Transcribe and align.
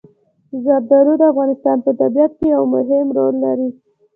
زردالو 0.63 1.13
د 1.17 1.21
افغانستان 1.31 1.77
په 1.85 1.91
طبیعت 2.01 2.31
کې 2.39 2.47
یو 2.55 2.63
مهم 2.75 3.05
رول 3.17 3.35
لري. 3.45 3.69